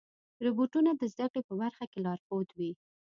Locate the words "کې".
1.91-1.99